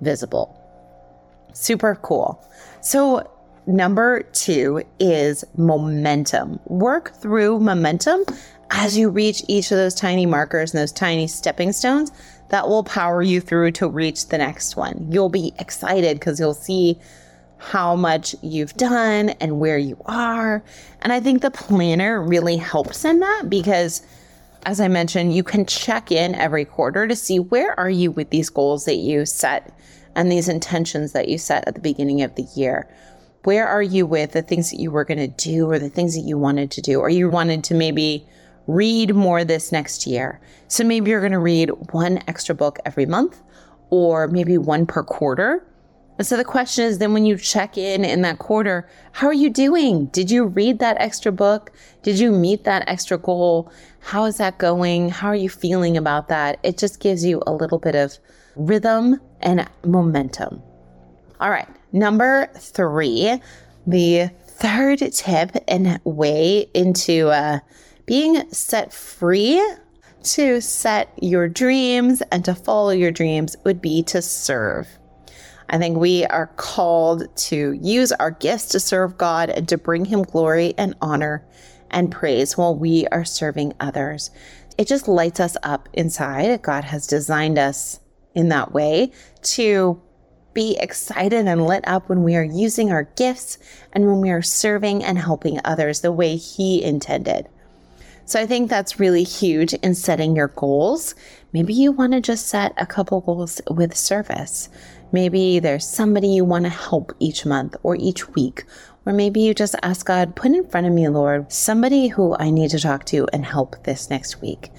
visible. 0.00 0.56
Super 1.52 1.94
cool. 1.96 2.42
So, 2.80 3.30
number 3.66 4.22
two 4.32 4.82
is 4.98 5.44
momentum. 5.58 6.58
Work 6.64 7.12
through 7.20 7.60
momentum 7.60 8.24
as 8.70 8.96
you 8.96 9.10
reach 9.10 9.42
each 9.46 9.70
of 9.72 9.76
those 9.76 9.94
tiny 9.94 10.24
markers 10.24 10.72
and 10.72 10.80
those 10.80 10.92
tiny 10.92 11.26
stepping 11.26 11.72
stones 11.72 12.12
that 12.48 12.66
will 12.66 12.84
power 12.84 13.20
you 13.20 13.42
through 13.42 13.72
to 13.72 13.90
reach 13.90 14.28
the 14.28 14.38
next 14.38 14.74
one. 14.74 15.06
You'll 15.10 15.28
be 15.28 15.52
excited 15.58 16.18
because 16.18 16.40
you'll 16.40 16.54
see 16.54 16.98
how 17.60 17.94
much 17.94 18.34
you've 18.42 18.74
done 18.74 19.30
and 19.40 19.60
where 19.60 19.78
you 19.78 19.96
are. 20.06 20.64
And 21.02 21.12
I 21.12 21.20
think 21.20 21.42
the 21.42 21.50
planner 21.50 22.22
really 22.22 22.56
helps 22.56 23.04
in 23.04 23.20
that 23.20 23.44
because 23.48 24.02
as 24.66 24.80
I 24.80 24.88
mentioned, 24.88 25.34
you 25.34 25.42
can 25.42 25.64
check 25.64 26.10
in 26.10 26.34
every 26.34 26.64
quarter 26.64 27.06
to 27.06 27.16
see 27.16 27.38
where 27.38 27.78
are 27.78 27.90
you 27.90 28.10
with 28.10 28.30
these 28.30 28.50
goals 28.50 28.84
that 28.84 28.96
you 28.96 29.24
set 29.24 29.72
and 30.14 30.30
these 30.30 30.48
intentions 30.48 31.12
that 31.12 31.28
you 31.28 31.38
set 31.38 31.66
at 31.66 31.74
the 31.74 31.80
beginning 31.80 32.22
of 32.22 32.34
the 32.34 32.46
year. 32.54 32.88
Where 33.44 33.66
are 33.66 33.82
you 33.82 34.04
with 34.06 34.32
the 34.32 34.42
things 34.42 34.70
that 34.70 34.80
you 34.80 34.90
were 34.90 35.04
going 35.04 35.18
to 35.18 35.28
do 35.28 35.70
or 35.70 35.78
the 35.78 35.88
things 35.88 36.14
that 36.14 36.22
you 36.22 36.36
wanted 36.36 36.70
to 36.72 36.82
do 36.82 37.00
or 37.00 37.08
you 37.08 37.30
wanted 37.30 37.64
to 37.64 37.74
maybe 37.74 38.26
read 38.66 39.14
more 39.14 39.44
this 39.44 39.72
next 39.72 40.06
year. 40.06 40.40
So 40.68 40.84
maybe 40.84 41.10
you're 41.10 41.20
going 41.20 41.32
to 41.32 41.38
read 41.38 41.70
one 41.92 42.22
extra 42.28 42.54
book 42.54 42.78
every 42.84 43.06
month 43.06 43.40
or 43.90 44.28
maybe 44.28 44.58
one 44.58 44.86
per 44.86 45.02
quarter 45.02 45.66
and 46.20 46.26
so 46.26 46.36
the 46.36 46.44
question 46.44 46.84
is 46.84 46.98
then 46.98 47.14
when 47.14 47.24
you 47.24 47.38
check 47.38 47.78
in 47.78 48.04
in 48.04 48.20
that 48.20 48.38
quarter, 48.38 48.86
how 49.12 49.26
are 49.26 49.32
you 49.32 49.48
doing? 49.48 50.04
Did 50.08 50.30
you 50.30 50.44
read 50.44 50.78
that 50.78 51.00
extra 51.00 51.32
book? 51.32 51.72
Did 52.02 52.18
you 52.18 52.30
meet 52.30 52.64
that 52.64 52.84
extra 52.86 53.16
goal? 53.16 53.72
How 54.00 54.26
is 54.26 54.36
that 54.36 54.58
going? 54.58 55.08
How 55.08 55.28
are 55.28 55.34
you 55.34 55.48
feeling 55.48 55.96
about 55.96 56.28
that? 56.28 56.60
It 56.62 56.76
just 56.76 57.00
gives 57.00 57.24
you 57.24 57.42
a 57.46 57.54
little 57.54 57.78
bit 57.78 57.94
of 57.94 58.18
rhythm 58.54 59.18
and 59.40 59.66
momentum. 59.86 60.60
All 61.40 61.48
right, 61.48 61.68
number 61.90 62.50
three, 62.54 63.40
the 63.86 64.28
third 64.46 64.98
tip 65.14 65.56
and 65.68 66.00
way 66.04 66.66
into 66.74 67.28
uh, 67.28 67.60
being 68.04 68.46
set 68.50 68.92
free 68.92 69.58
to 70.24 70.60
set 70.60 71.14
your 71.22 71.48
dreams 71.48 72.22
and 72.30 72.44
to 72.44 72.54
follow 72.54 72.90
your 72.90 73.10
dreams 73.10 73.56
would 73.64 73.80
be 73.80 74.02
to 74.02 74.20
serve. 74.20 74.86
I 75.70 75.78
think 75.78 75.96
we 75.96 76.24
are 76.26 76.48
called 76.56 77.34
to 77.36 77.72
use 77.80 78.10
our 78.12 78.32
gifts 78.32 78.66
to 78.70 78.80
serve 78.80 79.16
God 79.16 79.50
and 79.50 79.68
to 79.68 79.78
bring 79.78 80.04
Him 80.04 80.24
glory 80.24 80.74
and 80.76 80.96
honor 81.00 81.46
and 81.92 82.10
praise 82.10 82.58
while 82.58 82.74
we 82.74 83.06
are 83.12 83.24
serving 83.24 83.74
others. 83.78 84.32
It 84.76 84.88
just 84.88 85.06
lights 85.06 85.38
us 85.38 85.56
up 85.62 85.88
inside. 85.92 86.62
God 86.62 86.82
has 86.84 87.06
designed 87.06 87.56
us 87.56 88.00
in 88.34 88.48
that 88.48 88.72
way 88.72 89.12
to 89.42 90.02
be 90.54 90.76
excited 90.80 91.46
and 91.46 91.66
lit 91.66 91.86
up 91.86 92.08
when 92.08 92.24
we 92.24 92.34
are 92.34 92.42
using 92.42 92.90
our 92.90 93.04
gifts 93.04 93.56
and 93.92 94.06
when 94.06 94.20
we 94.20 94.30
are 94.30 94.42
serving 94.42 95.04
and 95.04 95.18
helping 95.18 95.60
others 95.64 96.00
the 96.00 96.10
way 96.10 96.34
He 96.34 96.82
intended. 96.82 97.48
So 98.24 98.40
I 98.40 98.46
think 98.46 98.70
that's 98.70 99.00
really 99.00 99.24
huge 99.24 99.72
in 99.74 99.94
setting 99.94 100.34
your 100.34 100.48
goals. 100.48 101.14
Maybe 101.52 101.74
you 101.74 101.90
want 101.92 102.12
to 102.12 102.20
just 102.20 102.46
set 102.46 102.72
a 102.76 102.86
couple 102.86 103.20
goals 103.20 103.60
with 103.68 103.96
service. 103.96 104.68
Maybe 105.12 105.58
there's 105.58 105.86
somebody 105.86 106.28
you 106.28 106.44
want 106.44 106.64
to 106.64 106.70
help 106.70 107.12
each 107.18 107.44
month 107.44 107.76
or 107.82 107.96
each 107.96 108.28
week. 108.30 108.64
Or 109.06 109.12
maybe 109.12 109.40
you 109.40 109.54
just 109.54 109.74
ask 109.82 110.06
God, 110.06 110.36
put 110.36 110.52
in 110.52 110.68
front 110.68 110.86
of 110.86 110.92
me, 110.92 111.08
Lord, 111.08 111.50
somebody 111.50 112.08
who 112.08 112.36
I 112.38 112.50
need 112.50 112.70
to 112.70 112.78
talk 112.78 113.06
to 113.06 113.26
and 113.32 113.44
help 113.44 113.82
this 113.84 114.10
next 114.10 114.40
week. 114.40 114.70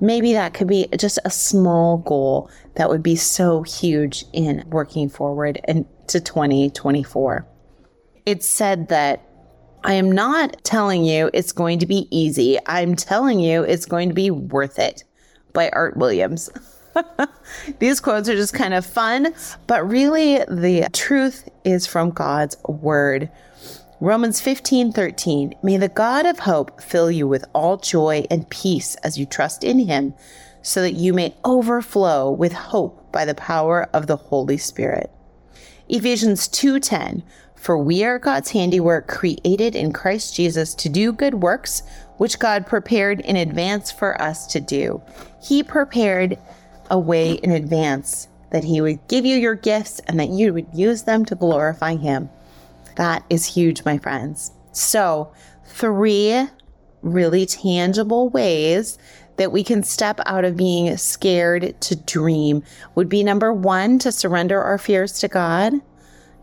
Maybe 0.00 0.32
that 0.32 0.54
could 0.54 0.66
be 0.66 0.88
just 0.96 1.18
a 1.24 1.30
small 1.30 1.98
goal 1.98 2.50
that 2.74 2.88
would 2.88 3.02
be 3.02 3.16
so 3.16 3.62
huge 3.62 4.24
in 4.32 4.64
working 4.70 5.08
forward 5.08 5.60
into 5.66 6.20
2024. 6.20 7.46
It's 8.26 8.48
said 8.48 8.88
that 8.88 9.26
I 9.82 9.94
am 9.94 10.12
not 10.12 10.62
telling 10.62 11.04
you 11.04 11.30
it's 11.32 11.52
going 11.52 11.78
to 11.80 11.86
be 11.86 12.06
easy. 12.10 12.58
I'm 12.66 12.94
telling 12.94 13.40
you 13.40 13.62
it's 13.62 13.86
going 13.86 14.08
to 14.08 14.14
be 14.14 14.30
worth 14.30 14.78
it 14.78 15.04
by 15.52 15.70
Art 15.70 15.96
Williams. 15.96 16.50
These 17.78 18.00
quotes 18.00 18.28
are 18.28 18.36
just 18.36 18.54
kind 18.54 18.74
of 18.74 18.86
fun, 18.86 19.34
but 19.66 19.88
really 19.88 20.38
the 20.48 20.88
truth 20.92 21.48
is 21.64 21.86
from 21.86 22.10
God's 22.10 22.56
word. 22.66 23.30
Romans 24.00 24.40
15 24.40 24.92
13. 24.92 25.54
May 25.62 25.76
the 25.76 25.88
God 25.88 26.24
of 26.24 26.38
hope 26.38 26.80
fill 26.80 27.10
you 27.10 27.28
with 27.28 27.44
all 27.52 27.76
joy 27.76 28.24
and 28.30 28.48
peace 28.48 28.94
as 28.96 29.18
you 29.18 29.26
trust 29.26 29.62
in 29.62 29.78
him, 29.78 30.14
so 30.62 30.80
that 30.80 30.94
you 30.94 31.12
may 31.12 31.34
overflow 31.44 32.30
with 32.30 32.52
hope 32.52 33.12
by 33.12 33.24
the 33.24 33.34
power 33.34 33.88
of 33.92 34.06
the 34.06 34.16
Holy 34.16 34.56
Spirit. 34.56 35.10
Ephesians 35.88 36.48
2:10 36.48 37.22
For 37.54 37.76
we 37.76 38.02
are 38.02 38.18
God's 38.18 38.52
handiwork, 38.52 39.06
created 39.06 39.76
in 39.76 39.92
Christ 39.92 40.34
Jesus 40.34 40.74
to 40.76 40.88
do 40.88 41.12
good 41.12 41.42
works, 41.42 41.82
which 42.16 42.38
God 42.38 42.66
prepared 42.66 43.20
in 43.20 43.36
advance 43.36 43.90
for 43.90 44.20
us 44.22 44.46
to 44.46 44.60
do. 44.60 45.02
He 45.42 45.62
prepared 45.62 46.38
a 46.90 46.98
way 46.98 47.32
in 47.32 47.50
advance 47.50 48.28
that 48.50 48.64
He 48.64 48.80
would 48.80 49.06
give 49.08 49.24
you 49.24 49.36
your 49.36 49.54
gifts 49.54 50.00
and 50.06 50.18
that 50.20 50.30
you 50.30 50.52
would 50.52 50.66
use 50.74 51.04
them 51.04 51.24
to 51.26 51.34
glorify 51.34 51.96
Him. 51.96 52.28
That 52.96 53.24
is 53.30 53.46
huge, 53.46 53.84
my 53.84 53.98
friends. 53.98 54.52
So, 54.72 55.32
three 55.64 56.48
really 57.02 57.46
tangible 57.46 58.28
ways 58.28 58.98
that 59.36 59.52
we 59.52 59.64
can 59.64 59.82
step 59.82 60.20
out 60.26 60.44
of 60.44 60.56
being 60.56 60.94
scared 60.98 61.80
to 61.80 61.96
dream 61.96 62.62
would 62.94 63.08
be 63.08 63.24
number 63.24 63.52
one, 63.54 63.98
to 64.00 64.12
surrender 64.12 64.62
our 64.62 64.76
fears 64.76 65.18
to 65.20 65.28
God. 65.28 65.72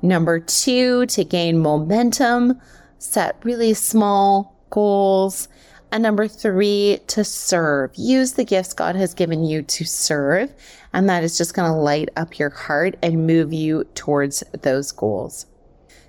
Number 0.01 0.39
two, 0.39 1.06
to 1.08 1.24
gain 1.24 1.60
momentum, 1.60 2.60
set 2.98 3.36
really 3.44 3.74
small 3.75 4.56
goals. 4.70 5.48
And 5.91 6.03
number 6.03 6.27
three, 6.27 7.00
to 7.08 7.24
serve. 7.24 7.91
Use 7.96 8.34
the 8.34 8.44
gifts 8.44 8.74
God 8.74 8.96
has 8.96 9.13
given 9.13 9.44
you 9.44 9.62
to 9.63 9.86
serve. 9.86 10.51
And 10.94 11.10
that 11.10 11.24
is 11.24 11.38
just 11.38 11.53
going 11.53 11.72
to 11.72 11.77
light 11.77 12.10
up 12.17 12.38
your 12.38 12.50
heart 12.50 12.98
and 13.01 13.25
move 13.27 13.53
you 13.53 13.86
towards 13.96 14.44
those 14.62 14.91
goals. 14.91 15.46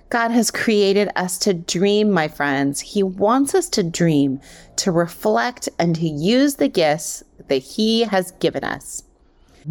God 0.09 0.31
has 0.31 0.49
created 0.49 1.09
us 1.15 1.37
to 1.39 1.53
dream, 1.53 2.11
my 2.11 2.27
friends. 2.27 2.79
He 2.79 3.03
wants 3.03 3.53
us 3.53 3.69
to 3.69 3.83
dream, 3.83 4.41
to 4.77 4.91
reflect, 4.91 5.69
and 5.77 5.95
to 5.95 6.07
use 6.07 6.55
the 6.55 6.67
gifts 6.67 7.23
that 7.47 7.57
He 7.59 8.01
has 8.01 8.31
given 8.39 8.63
us. 8.63 9.03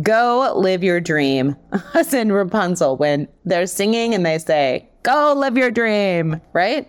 Go 0.00 0.52
live 0.56 0.84
your 0.84 1.00
dream. 1.00 1.56
As 1.94 2.14
in 2.14 2.30
Rapunzel, 2.30 2.96
when 2.96 3.26
they're 3.44 3.66
singing 3.66 4.14
and 4.14 4.24
they 4.24 4.38
say, 4.38 4.88
Go 5.02 5.34
live 5.36 5.56
your 5.56 5.70
dream, 5.70 6.40
right? 6.52 6.88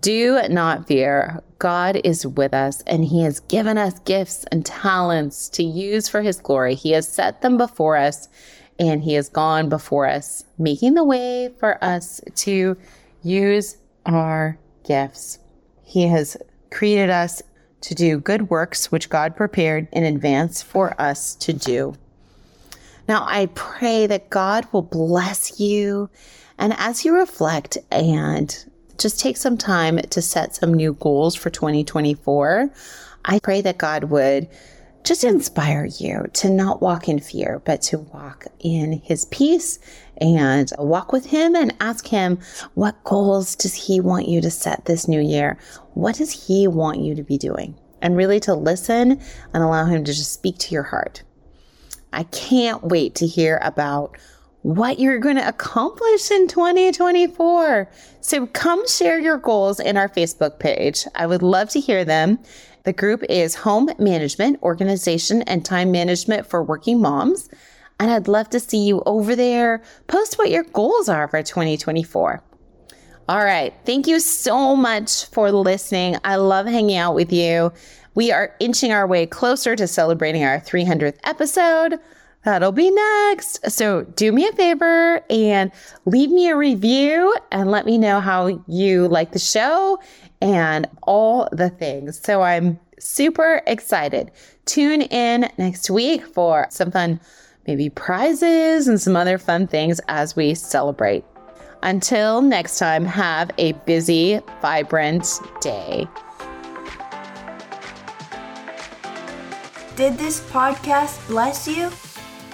Do 0.00 0.40
not 0.48 0.86
fear. 0.86 1.42
God 1.64 1.98
is 2.04 2.26
with 2.26 2.52
us 2.52 2.82
and 2.82 3.06
He 3.06 3.22
has 3.22 3.40
given 3.40 3.78
us 3.78 3.98
gifts 4.00 4.44
and 4.52 4.66
talents 4.66 5.48
to 5.48 5.62
use 5.62 6.10
for 6.10 6.20
His 6.20 6.38
glory. 6.38 6.74
He 6.74 6.90
has 6.90 7.08
set 7.08 7.40
them 7.40 7.56
before 7.56 7.96
us 7.96 8.28
and 8.78 9.02
He 9.02 9.14
has 9.14 9.30
gone 9.30 9.70
before 9.70 10.06
us, 10.06 10.44
making 10.58 10.92
the 10.92 11.04
way 11.04 11.54
for 11.58 11.82
us 11.82 12.20
to 12.34 12.76
use 13.22 13.78
our 14.04 14.58
gifts. 14.84 15.38
He 15.82 16.02
has 16.08 16.36
created 16.70 17.08
us 17.08 17.40
to 17.80 17.94
do 17.94 18.20
good 18.20 18.50
works 18.50 18.92
which 18.92 19.08
God 19.08 19.34
prepared 19.34 19.88
in 19.90 20.04
advance 20.04 20.60
for 20.60 20.94
us 21.00 21.34
to 21.36 21.54
do. 21.54 21.94
Now, 23.08 23.24
I 23.26 23.46
pray 23.54 24.06
that 24.06 24.28
God 24.28 24.68
will 24.70 24.82
bless 24.82 25.58
you. 25.58 26.10
And 26.58 26.74
as 26.76 27.06
you 27.06 27.14
reflect 27.14 27.78
and 27.90 28.54
just 28.98 29.20
take 29.20 29.36
some 29.36 29.56
time 29.56 29.98
to 29.98 30.22
set 30.22 30.54
some 30.54 30.74
new 30.74 30.94
goals 30.94 31.34
for 31.34 31.50
2024. 31.50 32.70
I 33.24 33.38
pray 33.40 33.60
that 33.62 33.78
God 33.78 34.04
would 34.04 34.48
just 35.04 35.22
inspire 35.22 35.84
you 35.84 36.24
to 36.32 36.48
not 36.48 36.80
walk 36.80 37.08
in 37.08 37.20
fear, 37.20 37.60
but 37.66 37.82
to 37.82 37.98
walk 37.98 38.46
in 38.60 38.92
his 39.04 39.26
peace 39.26 39.78
and 40.18 40.72
walk 40.78 41.12
with 41.12 41.26
him 41.26 41.54
and 41.54 41.74
ask 41.80 42.06
him, 42.06 42.38
what 42.72 43.04
goals 43.04 43.54
does 43.54 43.74
he 43.74 44.00
want 44.00 44.28
you 44.28 44.40
to 44.40 44.50
set 44.50 44.86
this 44.86 45.06
new 45.06 45.20
year? 45.20 45.58
What 45.92 46.16
does 46.16 46.46
he 46.46 46.66
want 46.66 47.00
you 47.00 47.14
to 47.14 47.22
be 47.22 47.36
doing? 47.36 47.78
And 48.00 48.16
really 48.16 48.40
to 48.40 48.54
listen 48.54 49.20
and 49.52 49.62
allow 49.62 49.84
him 49.84 50.04
to 50.04 50.12
just 50.12 50.32
speak 50.32 50.58
to 50.58 50.74
your 50.74 50.84
heart. 50.84 51.22
I 52.12 52.22
can't 52.24 52.82
wait 52.82 53.14
to 53.16 53.26
hear 53.26 53.58
about 53.62 54.16
what 54.64 54.98
you're 54.98 55.18
going 55.18 55.36
to 55.36 55.46
accomplish 55.46 56.30
in 56.30 56.48
2024. 56.48 57.86
So 58.22 58.46
come 58.46 58.88
share 58.88 59.20
your 59.20 59.36
goals 59.36 59.78
in 59.78 59.98
our 59.98 60.08
Facebook 60.08 60.58
page. 60.58 61.04
I 61.14 61.26
would 61.26 61.42
love 61.42 61.68
to 61.70 61.80
hear 61.80 62.02
them. 62.02 62.38
The 62.84 62.94
group 62.94 63.22
is 63.28 63.54
Home 63.56 63.90
Management, 63.98 64.62
Organization, 64.62 65.42
and 65.42 65.66
Time 65.66 65.92
Management 65.92 66.46
for 66.46 66.62
Working 66.62 66.98
Moms. 67.02 67.50
And 68.00 68.10
I'd 68.10 68.26
love 68.26 68.48
to 68.50 68.60
see 68.60 68.86
you 68.86 69.02
over 69.04 69.36
there. 69.36 69.82
Post 70.06 70.38
what 70.38 70.50
your 70.50 70.64
goals 70.64 71.10
are 71.10 71.28
for 71.28 71.42
2024. 71.42 72.42
All 73.28 73.44
right. 73.44 73.74
Thank 73.84 74.06
you 74.06 74.18
so 74.18 74.74
much 74.74 75.26
for 75.26 75.52
listening. 75.52 76.16
I 76.24 76.36
love 76.36 76.64
hanging 76.64 76.96
out 76.96 77.14
with 77.14 77.34
you. 77.34 77.70
We 78.14 78.32
are 78.32 78.54
inching 78.60 78.92
our 78.92 79.06
way 79.06 79.26
closer 79.26 79.76
to 79.76 79.86
celebrating 79.86 80.42
our 80.42 80.58
300th 80.58 81.18
episode. 81.24 82.00
That'll 82.44 82.72
be 82.72 82.90
next. 82.90 83.70
So 83.70 84.02
do 84.02 84.30
me 84.30 84.46
a 84.46 84.52
favor 84.52 85.22
and 85.30 85.72
leave 86.04 86.30
me 86.30 86.48
a 86.48 86.56
review 86.56 87.34
and 87.50 87.70
let 87.70 87.86
me 87.86 87.96
know 87.96 88.20
how 88.20 88.62
you 88.68 89.08
like 89.08 89.32
the 89.32 89.38
show 89.38 89.98
and 90.42 90.86
all 91.02 91.48
the 91.52 91.70
things. 91.70 92.20
So 92.20 92.42
I'm 92.42 92.78
super 92.98 93.62
excited. 93.66 94.30
Tune 94.66 95.02
in 95.02 95.50
next 95.56 95.90
week 95.90 96.24
for 96.26 96.66
some 96.70 96.90
fun, 96.90 97.18
maybe 97.66 97.88
prizes 97.88 98.88
and 98.88 99.00
some 99.00 99.16
other 99.16 99.38
fun 99.38 99.66
things 99.66 100.00
as 100.08 100.36
we 100.36 100.54
celebrate. 100.54 101.24
Until 101.82 102.40
next 102.40 102.78
time, 102.78 103.04
have 103.04 103.50
a 103.58 103.72
busy, 103.72 104.40
vibrant 104.62 105.26
day. 105.60 106.06
Did 109.96 110.18
this 110.18 110.40
podcast 110.50 111.26
bless 111.28 111.68
you? 111.68 111.90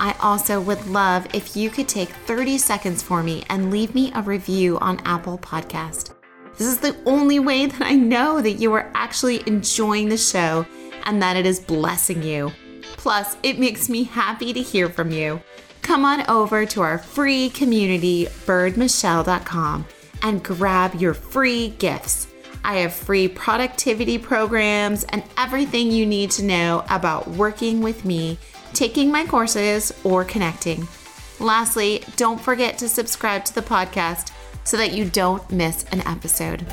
I 0.00 0.16
also 0.18 0.62
would 0.62 0.86
love 0.86 1.26
if 1.34 1.54
you 1.54 1.68
could 1.68 1.86
take 1.86 2.08
30 2.08 2.56
seconds 2.56 3.02
for 3.02 3.22
me 3.22 3.44
and 3.50 3.70
leave 3.70 3.94
me 3.94 4.10
a 4.14 4.22
review 4.22 4.78
on 4.78 4.98
Apple 5.04 5.36
Podcast. 5.36 6.14
This 6.56 6.68
is 6.68 6.78
the 6.78 6.96
only 7.04 7.38
way 7.38 7.66
that 7.66 7.82
I 7.82 7.92
know 7.92 8.40
that 8.40 8.52
you 8.52 8.72
are 8.72 8.90
actually 8.94 9.46
enjoying 9.46 10.08
the 10.08 10.16
show 10.16 10.64
and 11.04 11.20
that 11.20 11.36
it 11.36 11.44
is 11.44 11.60
blessing 11.60 12.22
you. 12.22 12.50
Plus, 12.96 13.36
it 13.42 13.58
makes 13.58 13.90
me 13.90 14.04
happy 14.04 14.54
to 14.54 14.62
hear 14.62 14.88
from 14.88 15.10
you. 15.10 15.38
Come 15.82 16.06
on 16.06 16.24
over 16.30 16.64
to 16.64 16.80
our 16.80 16.96
free 16.96 17.50
community, 17.50 18.24
byrdmichelle.com, 18.46 19.84
and 20.22 20.42
grab 20.42 20.94
your 20.94 21.12
free 21.12 21.74
gifts. 21.78 22.28
I 22.64 22.78
have 22.78 22.94
free 22.94 23.28
productivity 23.28 24.16
programs 24.16 25.04
and 25.04 25.22
everything 25.36 25.90
you 25.90 26.06
need 26.06 26.30
to 26.32 26.44
know 26.44 26.84
about 26.88 27.28
working 27.28 27.82
with 27.82 28.06
me 28.06 28.38
taking 28.72 29.10
my 29.10 29.26
courses, 29.26 29.92
or 30.04 30.24
connecting. 30.24 30.86
Lastly, 31.38 32.04
don't 32.16 32.40
forget 32.40 32.78
to 32.78 32.88
subscribe 32.88 33.44
to 33.46 33.54
the 33.54 33.62
podcast 33.62 34.32
so 34.64 34.76
that 34.76 34.92
you 34.92 35.04
don't 35.04 35.50
miss 35.50 35.84
an 35.92 36.00
episode. 36.06 36.66